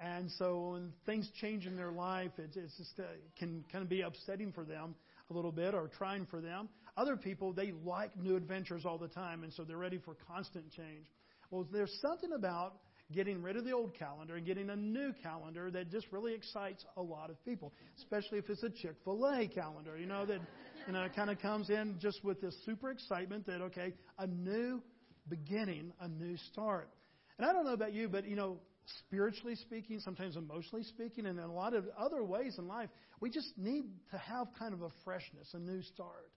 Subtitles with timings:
[0.00, 3.04] And so when things change in their life, it it's just, uh,
[3.38, 4.94] can kind of be upsetting for them
[5.30, 6.68] a little bit or trying for them.
[6.96, 10.70] Other people, they like new adventures all the time, and so they're ready for constant
[10.70, 11.06] change.
[11.50, 12.74] Well, there's something about
[13.12, 16.84] getting rid of the old calendar and getting a new calendar that just really excites
[16.96, 20.40] a lot of people, especially if it's a Chick fil A calendar, you know, that
[20.86, 24.26] you know, it kind of comes in just with this super excitement that, okay, a
[24.26, 24.82] new
[25.28, 26.90] beginning, a new start.
[27.38, 28.58] And I don't know about you, but, you know,
[29.00, 32.90] spiritually speaking, sometimes emotionally speaking, and in a lot of other ways in life,
[33.20, 36.30] we just need to have kind of a freshness, a new start.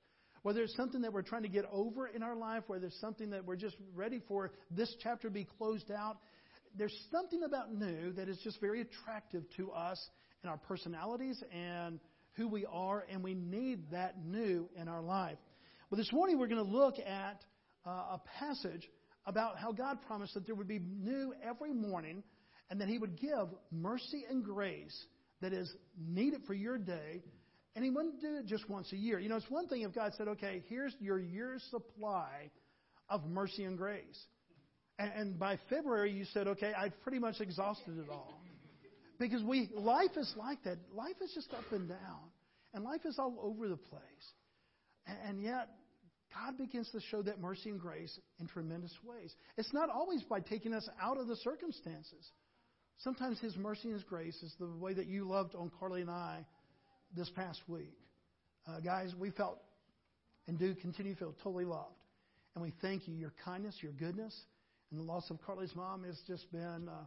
[0.44, 3.31] Whether it's something that we're trying to get over in our life, whether it's something
[3.31, 6.18] that we're just ready for this chapter to be closed out,
[6.78, 10.00] there's something about new that is just very attractive to us
[10.44, 12.00] and our personalities and
[12.34, 15.38] who we are, and we need that new in our life.
[15.90, 17.44] Well, this morning we're going to look at
[17.86, 18.88] uh, a passage
[19.25, 22.23] about how God promised that there would be new every morning
[22.70, 25.06] and that He would give mercy and grace
[25.42, 27.24] that is needed for your day.
[27.75, 29.19] And He wouldn't do it just once a year.
[29.19, 32.50] You know, it's one thing if God said, okay, here's your year's supply
[33.09, 34.19] of mercy and grace.
[35.00, 38.41] And, and by February, you said, okay, I've pretty much exhausted it all.
[39.20, 40.78] Because we, life is like that.
[40.94, 42.31] Life is just up and down.
[42.74, 44.02] And life is all over the place.
[45.06, 45.70] And, and yet,
[46.34, 49.34] God begins to show that mercy and grace in tremendous ways.
[49.58, 52.31] It's not always by taking us out of the circumstances.
[53.00, 56.09] Sometimes His mercy and His grace is the way that you loved on Carly and
[56.09, 56.46] I
[57.16, 57.94] this past week.
[58.68, 59.59] Uh, guys, we felt
[60.47, 61.94] and do continue to feel totally loved.
[62.56, 63.13] And we thank you.
[63.13, 64.35] Your kindness, your goodness,
[64.90, 67.06] and the loss of Carly's mom has just been uh,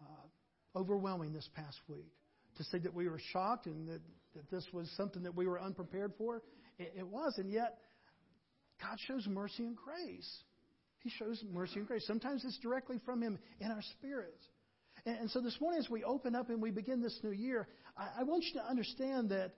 [0.00, 2.12] uh, overwhelming this past week.
[2.58, 4.00] To say that we were shocked and that,
[4.34, 6.42] that this was something that we were unprepared for,
[6.78, 7.34] it, it was.
[7.36, 7.78] And yet,
[8.80, 10.42] God shows mercy and grace.
[11.00, 12.06] He shows mercy and grace.
[12.06, 14.44] Sometimes it's directly from Him in our spirits.
[15.06, 17.68] And, and so this morning, as we open up and we begin this new year,
[17.96, 19.52] I, I want you to understand that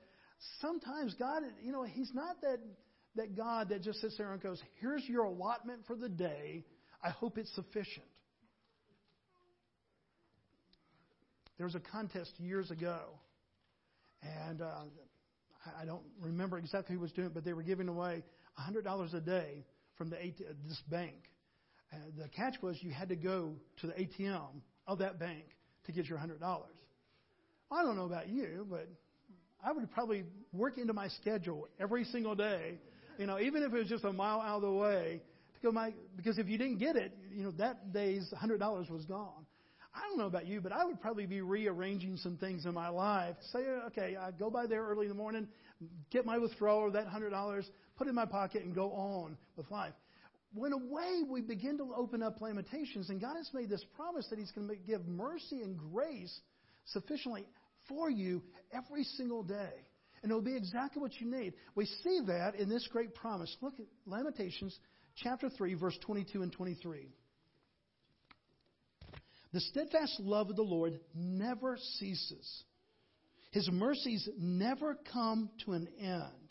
[0.60, 2.58] sometimes God, you know, He's not that,
[3.16, 6.64] that God that just sits there and goes, here's your allotment for the day.
[7.02, 8.06] I hope it's sufficient.
[11.56, 13.00] There was a contest years ago,
[14.22, 14.84] and uh,
[15.80, 18.22] I don't remember exactly who was doing it, but they were giving away
[18.60, 19.64] $100 a day
[19.96, 20.38] from the AT-
[20.68, 21.16] this bank.
[21.92, 25.44] Uh, the catch was you had to go to the ATM of that bank
[25.86, 26.40] to get your $100.
[27.70, 28.88] I don't know about you, but
[29.62, 32.78] I would probably work into my schedule every single day,
[33.18, 35.20] you know, even if it was just a mile out of the way,
[35.54, 39.04] to go my because if you didn't get it, you know, that day's $100 was
[39.04, 39.46] gone.
[39.94, 42.88] I don't know about you, but I would probably be rearranging some things in my
[42.88, 43.34] life.
[43.52, 45.48] Say, okay, I go by there early in the morning,
[46.10, 47.64] get my withdrawal of that $100,
[47.96, 49.94] put it in my pocket, and go on with life.
[50.54, 54.38] When away we begin to open up Lamentations, and God has made this promise that
[54.38, 56.40] He's going to give mercy and grace
[56.86, 57.46] sufficiently
[57.88, 58.42] for you
[58.72, 59.72] every single day.
[60.22, 61.54] And it'll be exactly what you need.
[61.74, 63.54] We see that in this great promise.
[63.60, 64.76] Look at Lamentations
[65.16, 67.08] chapter 3, verse 22 and 23.
[69.52, 72.64] The steadfast love of the Lord never ceases.
[73.52, 76.48] His mercies never come to an end.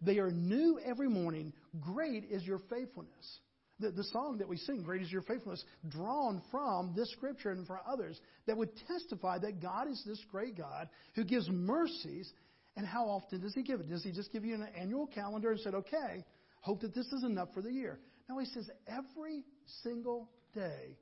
[0.00, 1.52] They are new every morning.
[1.80, 3.40] Great is your faithfulness.
[3.80, 7.66] The, the song that we sing, Great is Your Faithfulness, drawn from this scripture and
[7.66, 12.32] from others that would testify that God is this great God who gives mercies.
[12.76, 13.88] And how often does He give it?
[13.88, 16.24] Does He just give you an annual calendar and said, okay,
[16.60, 18.00] hope that this is enough for the year?
[18.28, 19.44] No, He says every
[19.84, 20.96] single day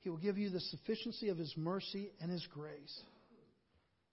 [0.00, 3.02] He will give you the sufficiency of His mercy and His grace.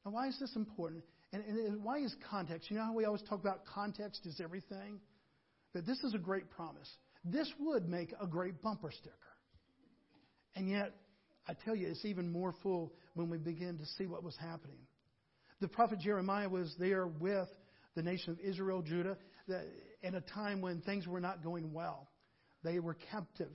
[0.06, 1.04] Now, why is this important?
[1.34, 2.70] And, and why is context?
[2.70, 5.00] You know how we always talk about context is everything?
[5.74, 6.90] That this is a great promise.
[7.24, 9.16] This would make a great bumper sticker.
[10.56, 10.94] And yet,
[11.48, 14.80] I tell you, it's even more full when we begin to see what was happening.
[15.60, 17.48] The prophet Jeremiah was there with
[17.96, 19.18] the nation of Israel, Judah.
[20.04, 22.10] in a time when things were not going well.
[22.64, 23.52] They were captive.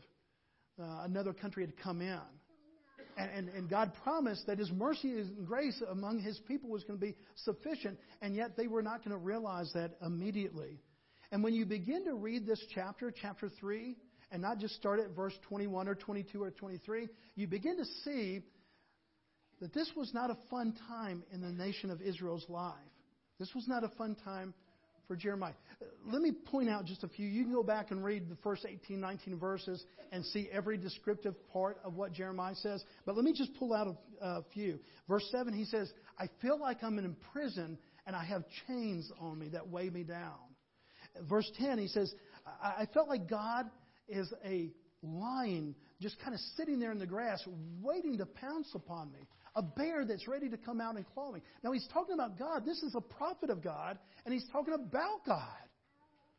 [0.80, 2.18] Uh, another country had come in.
[3.16, 6.98] And, and, and, God promised that His mercy and grace among His people was going
[6.98, 7.14] to be
[7.44, 10.80] sufficient, and yet they were not going to realize that immediately.
[11.32, 13.96] And when you begin to read this chapter, chapter 3,
[14.30, 18.42] and not just start at verse 21 or 22 or 23, you begin to see
[19.60, 22.74] that this was not a fun time in the nation of Israel's life.
[23.38, 24.52] This was not a fun time
[25.08, 25.54] for Jeremiah.
[26.06, 27.26] Let me point out just a few.
[27.26, 31.34] You can go back and read the first 18, 19 verses and see every descriptive
[31.50, 32.84] part of what Jeremiah says.
[33.06, 33.86] But let me just pull out
[34.20, 34.78] a, a few.
[35.08, 39.38] Verse 7, he says, I feel like I'm in prison and I have chains on
[39.38, 40.51] me that weigh me down.
[41.28, 42.12] Verse 10, he says,
[42.62, 43.70] I, I felt like God
[44.08, 44.70] is a
[45.02, 47.42] lion just kind of sitting there in the grass
[47.80, 49.20] waiting to pounce upon me
[49.54, 51.40] a bear that's ready to come out and claw me.
[51.62, 52.64] Now he's talking about God.
[52.64, 55.46] This is a prophet of God, and he's talking about God.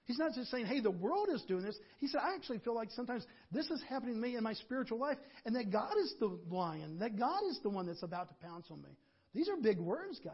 [0.05, 1.77] He's not just saying, hey, the world is doing this.
[1.99, 4.99] He said, I actually feel like sometimes this is happening to me in my spiritual
[4.99, 8.45] life, and that God is the lion, that God is the one that's about to
[8.45, 8.97] pounce on me.
[9.33, 10.33] These are big words, guys,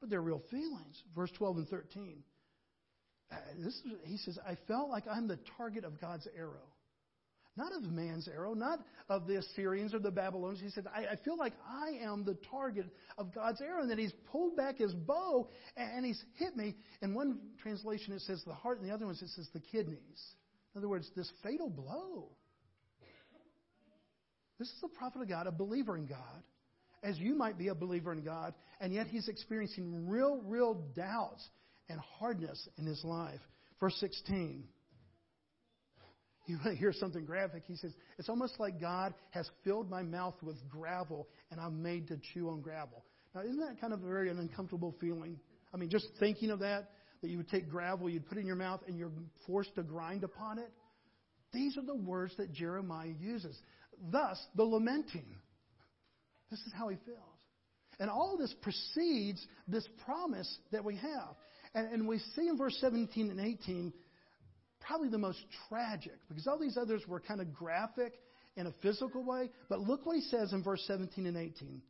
[0.00, 1.02] but they're real feelings.
[1.14, 2.22] Verse 12 and 13.
[3.32, 6.68] Uh, this is, he says, I felt like I'm the target of God's arrow.
[7.56, 8.80] Not of man's arrow, not
[9.10, 10.62] of the Assyrians or the Babylonians.
[10.62, 12.86] He said, I, I feel like I am the target
[13.18, 13.82] of God's arrow.
[13.82, 16.76] And then he's pulled back his bow and he's hit me.
[17.02, 20.22] In one translation, it says the heart, and the other one, it says the kidneys.
[20.74, 22.28] In other words, this fatal blow.
[24.58, 26.42] This is the prophet of God, a believer in God,
[27.02, 31.46] as you might be a believer in God, and yet he's experiencing real, real doubts
[31.88, 33.40] and hardness in his life.
[33.80, 34.64] Verse 16.
[36.46, 37.62] You to hear something graphic?
[37.66, 42.08] He says, It's almost like God has filled my mouth with gravel and I'm made
[42.08, 43.04] to chew on gravel.
[43.34, 45.38] Now, isn't that kind of a very uncomfortable feeling?
[45.72, 46.90] I mean, just thinking of that,
[47.22, 49.12] that you would take gravel, you'd put it in your mouth, and you're
[49.46, 50.70] forced to grind upon it.
[51.52, 53.56] These are the words that Jeremiah uses.
[54.10, 55.26] Thus, the lamenting.
[56.50, 57.18] This is how he feels.
[58.00, 61.36] And all this precedes this promise that we have.
[61.74, 63.92] And, and we see in verse 17 and 18
[64.80, 65.38] probably the most
[65.68, 68.14] tragic because all these others were kind of graphic
[68.56, 69.50] in a physical way.
[69.68, 71.82] But look what he says in verse 17 and 18.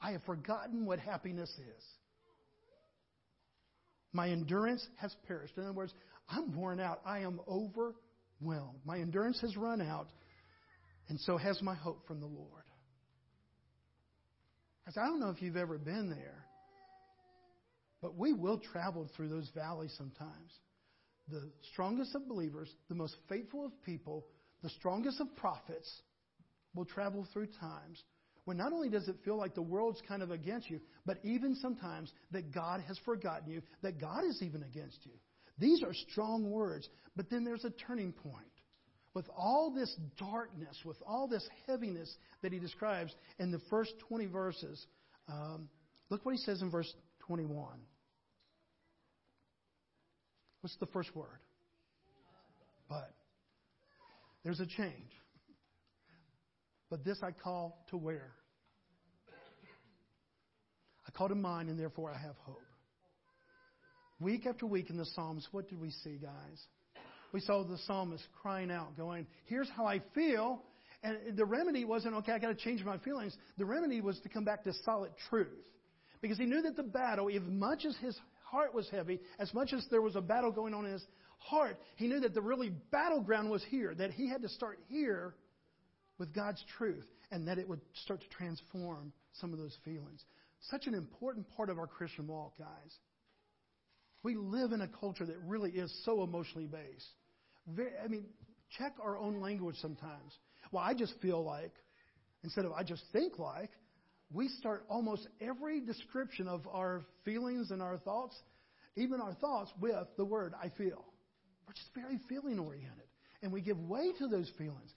[0.00, 1.84] I have forgotten what happiness is.
[4.12, 5.56] My endurance has perished.
[5.56, 5.92] In other words,
[6.28, 7.00] I'm worn out.
[7.04, 8.80] I am overwhelmed.
[8.84, 10.08] My endurance has run out,
[11.08, 12.62] and so has my hope from the Lord.
[14.96, 16.46] I don't know if you've ever been there,
[18.00, 20.52] but we will travel through those valleys sometimes.
[21.28, 24.26] The strongest of believers, the most faithful of people,
[24.62, 26.02] the strongest of prophets
[26.74, 28.02] will travel through times
[28.48, 31.54] when not only does it feel like the world's kind of against you, but even
[31.56, 35.12] sometimes that God has forgotten you, that God is even against you.
[35.58, 38.46] These are strong words, but then there's a turning point.
[39.12, 42.10] With all this darkness, with all this heaviness
[42.40, 44.86] that he describes in the first 20 verses,
[45.28, 45.68] um,
[46.08, 46.90] look what he says in verse
[47.28, 47.66] 21.
[50.62, 51.38] What's the first word?
[52.88, 53.14] But.
[54.44, 55.12] There's a change.
[56.90, 58.32] But this I call to where?
[61.06, 62.62] I call to mind, and therefore I have hope.
[64.20, 66.62] Week after week in the Psalms, what did we see, guys?
[67.32, 70.62] We saw the psalmist crying out, going, Here's how I feel.
[71.02, 73.36] And the remedy wasn't, okay, I got to change my feelings.
[73.56, 75.48] The remedy was to come back to solid truth.
[76.20, 79.72] Because he knew that the battle, as much as his heart was heavy, as much
[79.72, 81.06] as there was a battle going on in his
[81.38, 85.34] heart, he knew that the really battleground was here, that he had to start here
[86.18, 90.24] with God's truth, and that it would start to transform some of those feelings.
[90.70, 92.94] Such an important part of our Christian walk, guys.
[94.24, 97.06] We live in a culture that really is so emotionally based.
[97.68, 98.24] Very, I mean,
[98.76, 100.32] check our own language sometimes.
[100.72, 101.72] Well, I just feel like,
[102.42, 103.70] instead of I just think like,
[104.32, 108.36] we start almost every description of our feelings and our thoughts,
[108.96, 111.04] even our thoughts, with the word I feel.
[111.66, 113.04] We're just very feeling oriented.
[113.42, 114.92] And we give way to those feelings.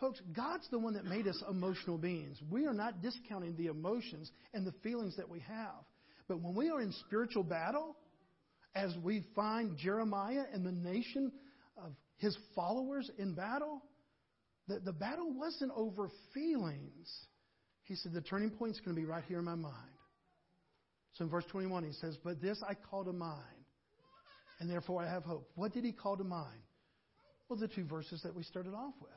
[0.00, 2.40] Folks, God's the one that made us emotional beings.
[2.50, 5.84] We are not discounting the emotions and the feelings that we have.
[6.26, 7.96] But when we are in spiritual battle,
[8.74, 11.30] as we find Jeremiah and the nation
[11.76, 13.82] of his followers in battle,
[14.66, 17.26] the, the battle wasn't over feelings.
[17.84, 19.74] He said, The turning point is going to be right here in my mind.
[21.14, 23.38] So in verse 21, he says, But this I call to mind,
[24.60, 25.50] and therefore I have hope.
[25.54, 26.60] What did he call to mind?
[27.48, 29.10] Well, the two verses that we started off with.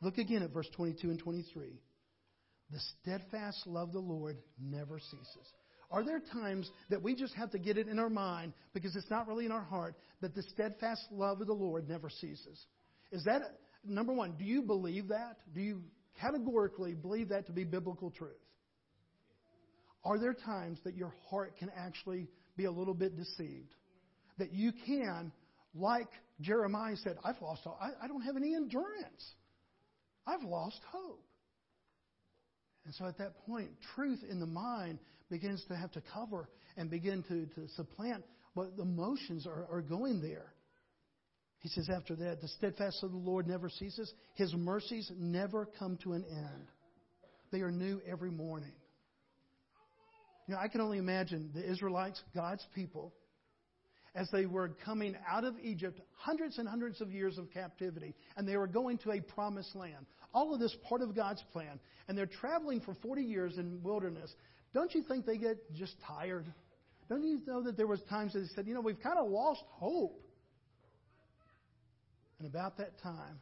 [0.00, 1.80] Look again at verse 22 and 23.
[2.70, 5.52] The steadfast love of the Lord never ceases.
[5.90, 9.10] Are there times that we just have to get it in our mind because it's
[9.10, 12.64] not really in our heart that the steadfast love of the Lord never ceases?
[13.10, 13.42] Is that,
[13.84, 15.38] number one, do you believe that?
[15.52, 15.82] Do you
[16.20, 18.32] categorically believe that to be biblical truth?
[20.04, 23.74] Are there times that your heart can actually be a little bit deceived?
[24.38, 25.32] That you can,
[25.74, 26.08] like
[26.40, 29.34] Jeremiah said, I've lost all, I, I don't have any endurance.
[30.26, 31.22] I've lost hope.
[32.86, 34.98] And so at that point, truth in the mind
[35.30, 38.24] begins to have to cover and begin to, to supplant
[38.54, 40.54] what the emotions are, are going there.
[41.60, 44.12] He says after that, the steadfast of the Lord never ceases.
[44.34, 46.66] His mercies never come to an end.
[47.52, 48.72] They are new every morning.
[50.46, 53.12] You know, I can only imagine the Israelites, God's people,
[54.14, 58.48] as they were coming out of Egypt, hundreds and hundreds of years of captivity, and
[58.48, 60.06] they were going to a promised land.
[60.32, 61.78] All of this part of God's plan.
[62.08, 64.32] And they're traveling for 40 years in wilderness.
[64.72, 66.46] Don't you think they get just tired?
[67.08, 69.28] Don't you know that there was times that they said, you know, we've kind of
[69.30, 70.20] lost hope.
[72.40, 73.38] And about that time,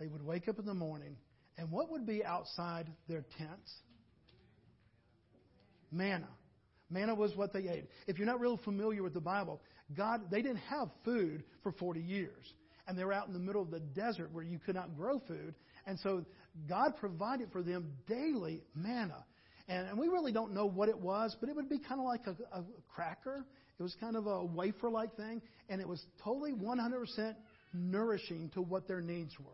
[0.00, 1.16] they would wake up in the morning,
[1.58, 3.72] and what would be outside their tents?
[5.92, 6.28] Manna.
[6.90, 7.84] Manna was what they ate.
[8.06, 9.60] If you're not real familiar with the Bible,
[9.94, 12.52] God, they didn't have food for 40 years.
[12.88, 15.20] And they were out in the middle of the desert where you could not grow
[15.26, 15.54] food.
[15.86, 16.24] And so
[16.68, 19.24] God provided for them daily manna.
[19.68, 22.06] And, and we really don't know what it was, but it would be kind of
[22.06, 22.64] like a, a
[22.94, 23.44] cracker.
[23.78, 25.42] It was kind of a wafer like thing.
[25.68, 27.34] And it was totally 100%
[27.74, 29.50] nourishing to what their needs were.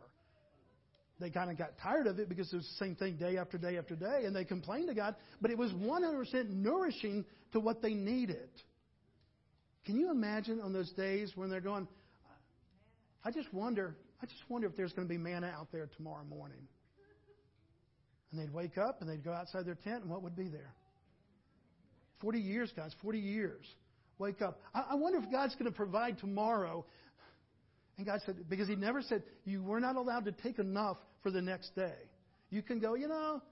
[1.21, 3.59] They kind of got tired of it because it was the same thing day after
[3.59, 7.83] day after day, and they complained to God, but it was 100% nourishing to what
[7.83, 8.49] they needed.
[9.85, 11.87] Can you imagine on those days when they're going,
[13.25, 16.25] I just wonder, I just wonder if there's going to be manna out there tomorrow
[16.25, 16.67] morning.
[18.33, 20.73] And they'd wake up and they'd go outside their tent, and what would be there?
[22.21, 23.67] 40 years, guys, 40 years.
[24.19, 24.61] Wake up.
[24.75, 26.85] I, I wonder if God's going to provide tomorrow.
[28.01, 31.31] And God said, because He never said, you were not allowed to take enough for
[31.31, 31.93] the next day.
[32.49, 33.43] You can go, you know,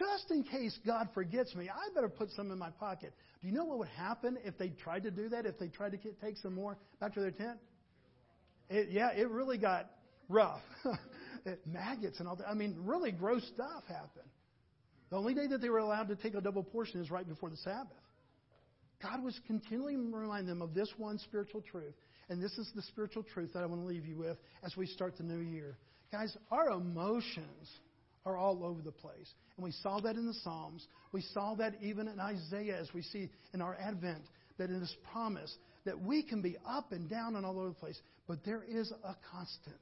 [0.00, 3.12] just in case God forgets me, I better put some in my pocket.
[3.40, 5.92] Do you know what would happen if they tried to do that, if they tried
[5.92, 7.58] to get, take some more back to their tent?
[8.68, 9.92] It, yeah, it really got
[10.28, 10.62] rough.
[11.46, 12.48] it, maggots and all that.
[12.48, 14.28] I mean, really gross stuff happened.
[15.10, 17.48] The only day that they were allowed to take a double portion is right before
[17.48, 17.92] the Sabbath.
[19.00, 21.94] God was continually reminding them of this one spiritual truth.
[22.28, 24.86] And this is the spiritual truth that I want to leave you with as we
[24.86, 25.76] start the new year.
[26.10, 27.68] Guys, our emotions
[28.26, 29.30] are all over the place.
[29.56, 30.86] And we saw that in the Psalms.
[31.12, 34.22] We saw that even in Isaiah as we see in our Advent,
[34.58, 35.54] that in this promise
[35.84, 38.00] that we can be up and down and all over the place.
[38.26, 39.76] But there is a constant.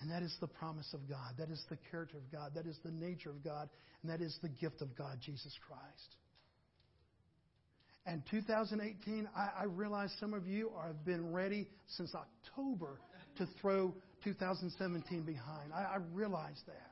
[0.00, 1.34] And that is the promise of God.
[1.38, 2.52] That is the character of God.
[2.54, 3.68] That is the nature of God.
[4.02, 6.16] And that is the gift of God, Jesus Christ.
[8.04, 12.98] And 2018, I, I realize some of you are, have been ready since October
[13.38, 13.94] to throw
[14.24, 15.72] 2017 behind.
[15.72, 16.90] I, I realize that.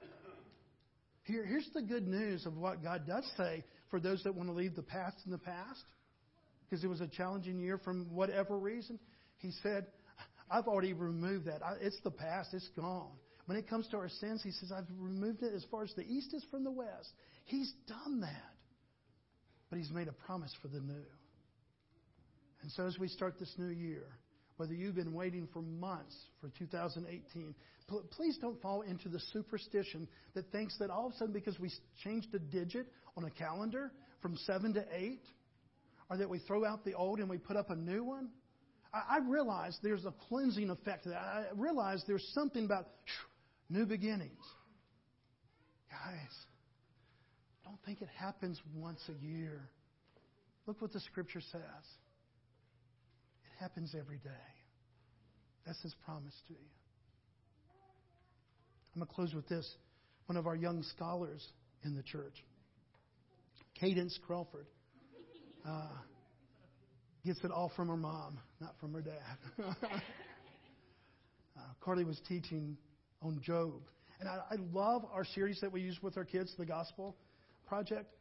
[1.25, 4.53] Here, here's the good news of what God does say for those that want to
[4.53, 5.83] leave the past in the past,
[6.69, 8.99] because it was a challenging year from whatever reason.
[9.39, 9.87] He said,
[10.51, 11.63] I've already removed that.
[11.65, 13.11] I, it's the past, it's gone.
[13.47, 16.03] When it comes to our sins, He says, I've removed it as far as the
[16.03, 17.11] east is from the west.
[17.47, 18.55] He's done that.
[19.71, 21.07] But He's made a promise for the new.
[22.63, 24.05] And so as we start this new year,
[24.57, 27.55] whether you've been waiting for months for 2018,
[27.89, 31.59] pl- please don't fall into the superstition that thinks that all of a sudden because
[31.59, 31.71] we
[32.05, 32.87] changed a digit
[33.17, 35.19] on a calendar from 7 to 8,
[36.11, 38.29] or that we throw out the old and we put up a new one,
[38.93, 41.17] I, I realize there's a cleansing effect that.
[41.17, 42.89] I realize there's something about
[43.69, 44.45] new beginnings.
[45.91, 46.47] Guys,
[47.71, 49.69] don't think it happens once a year.
[50.67, 51.61] Look what the scripture says.
[53.45, 54.31] It happens every day.
[55.65, 56.59] That's his promise to you.
[58.93, 59.73] I'm going to close with this.
[60.27, 61.47] One of our young scholars
[61.85, 62.45] in the church,
[63.79, 64.67] Cadence Crawford.
[65.65, 65.87] Uh,
[67.25, 69.37] gets it all from her mom, not from her dad.
[69.65, 69.75] uh,
[71.81, 72.77] Carly was teaching
[73.23, 73.75] on Job.
[74.19, 77.15] And I, I love our series that we use with our kids, the Gospel
[77.71, 78.13] Project.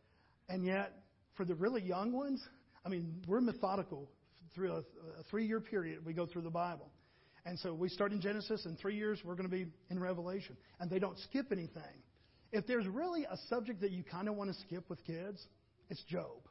[0.47, 0.93] And yet,
[1.35, 2.39] for the really young ones,
[2.85, 4.07] I mean, we're methodical.
[4.53, 4.79] Through a,
[5.19, 6.91] a three year period, we go through the Bible.
[7.45, 10.55] And so we start in Genesis, in three years, we're going to be in Revelation.
[10.79, 12.03] And they don't skip anything.
[12.51, 15.43] If there's really a subject that you kind of want to skip with kids,
[15.89, 16.41] it's Job.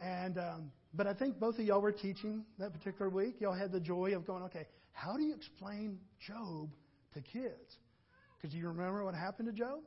[0.00, 3.40] And um, but I think both of y'all were teaching that particular week.
[3.40, 6.70] Y'all had the joy of going, okay, how do you explain Job
[7.14, 7.76] to kids?
[8.40, 9.80] Because you remember what happened to Job?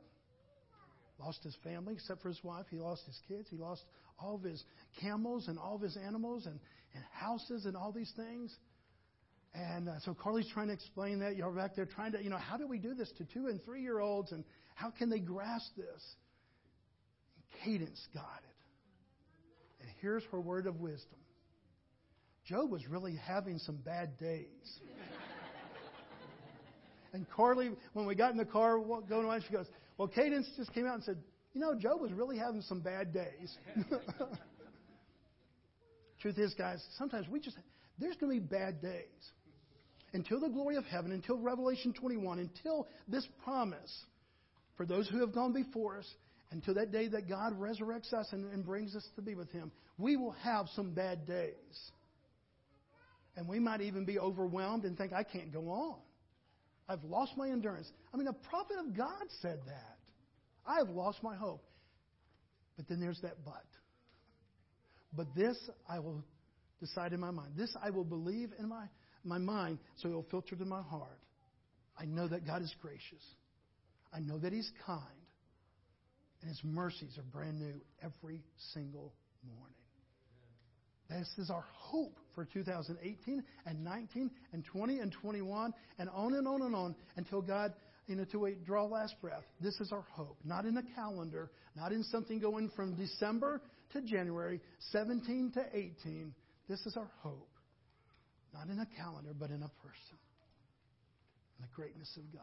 [1.24, 2.66] Lost his family except for his wife.
[2.70, 3.48] He lost his kids.
[3.50, 3.82] He lost
[4.18, 4.62] all of his
[5.00, 6.58] camels and all of his animals and,
[6.94, 8.54] and houses and all these things.
[9.54, 11.36] And uh, so Carly's trying to explain that.
[11.36, 13.62] You're back there trying to, you know, how do we do this to two and
[13.64, 16.02] three year olds and how can they grasp this?
[17.36, 19.82] And Cadence got it.
[19.82, 21.18] And here's her word of wisdom
[22.46, 24.80] Job was really having some bad days.
[27.12, 29.66] and Carly, when we got in the car going away, she goes,
[29.98, 31.18] Well, Cadence just came out and said,
[31.54, 33.56] You know, Job was really having some bad days.
[36.20, 37.56] Truth is, guys, sometimes we just,
[37.98, 39.02] there's going to be bad days
[40.12, 44.04] until the glory of heaven, until Revelation 21, until this promise
[44.76, 46.06] for those who have gone before us,
[46.50, 49.72] until that day that God resurrects us and, and brings us to be with Him,
[49.98, 51.90] we will have some bad days.
[53.36, 55.96] And we might even be overwhelmed and think, I can't go on.
[56.88, 57.90] I've lost my endurance.
[58.12, 59.98] I mean, a prophet of God said that.
[60.66, 61.64] I have lost my hope.
[62.76, 63.64] But then there's that but.
[65.12, 65.56] But this
[65.88, 66.24] I will
[66.80, 67.52] decide in my mind.
[67.56, 68.86] This I will believe in my
[69.24, 71.20] my mind so it will filter to my heart.
[71.98, 73.22] I know that God is gracious.
[74.12, 75.02] I know that He's kind.
[76.40, 79.12] And His mercies are brand new every single
[79.56, 79.76] morning.
[81.08, 86.46] This is our hope for 2018 and 19 and 20 and 21 and on and
[86.46, 87.72] on and on until God,
[88.06, 89.44] you know, to we draw last breath.
[89.60, 90.36] This is our hope.
[90.44, 93.60] Not in a calendar, not in something going from December
[93.92, 94.60] to January,
[94.90, 96.34] 17 to 18.
[96.68, 97.48] This is our hope.
[98.54, 100.18] Not in a calendar, but in a person.
[101.58, 102.42] In the greatness of God.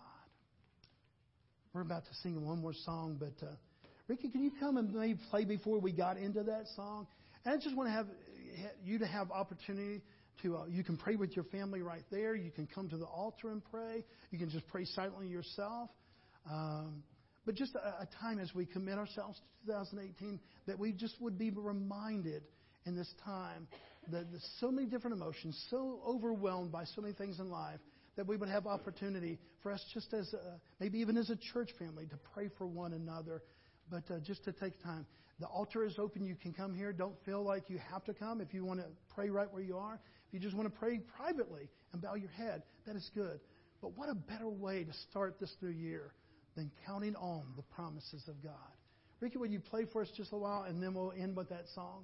[1.73, 3.51] We're about to sing one more song, but uh,
[4.07, 7.05] Ricky, can you come and maybe play before we got into that song?
[7.45, 8.07] And I just want to have
[8.83, 10.01] you to have opportunity
[10.41, 10.57] to.
[10.57, 12.35] Uh, you can pray with your family right there.
[12.35, 14.03] You can come to the altar and pray.
[14.31, 15.89] You can just pray silently yourself.
[16.49, 17.03] Um,
[17.45, 21.37] but just a, a time as we commit ourselves to 2018 that we just would
[21.37, 22.43] be reminded
[22.85, 23.67] in this time
[24.11, 24.25] that
[24.59, 27.79] so many different emotions, so overwhelmed by so many things in life,
[28.15, 31.69] that we would have opportunity for us just as a, maybe even as a church
[31.77, 33.41] family to pray for one another,
[33.89, 35.05] but uh, just to take time.
[35.39, 36.25] The altar is open.
[36.25, 36.91] You can come here.
[36.91, 38.41] Don't feel like you have to come.
[38.41, 40.99] If you want to pray right where you are, if you just want to pray
[41.17, 43.39] privately and bow your head, that is good.
[43.81, 46.13] But what a better way to start this new year
[46.55, 48.53] than counting on the promises of God.
[49.21, 51.65] Ricky, would you play for us just a while, and then we'll end with that
[51.73, 52.03] song?